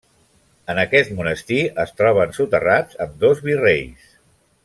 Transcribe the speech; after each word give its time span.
En 0.73 0.79
aquest 0.83 1.11
monestir 1.19 1.59
es 1.83 1.93
troben 2.01 2.33
soterrats 2.39 2.99
ambdós 3.07 3.45
virreis. 3.51 4.11